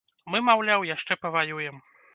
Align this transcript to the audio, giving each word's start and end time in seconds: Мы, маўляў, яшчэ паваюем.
Мы, 0.35 0.39
маўляў, 0.47 0.87
яшчэ 0.95 1.19
паваюем. 1.27 1.77